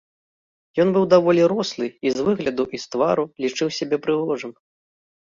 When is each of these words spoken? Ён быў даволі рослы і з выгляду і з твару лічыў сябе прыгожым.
Ён 0.83 0.87
быў 0.93 1.03
даволі 1.13 1.41
рослы 1.51 1.85
і 2.07 2.13
з 2.15 2.25
выгляду 2.29 2.65
і 2.77 2.79
з 2.85 2.87
твару 2.95 3.23
лічыў 3.45 3.67
сябе 3.81 3.97
прыгожым. 4.07 4.51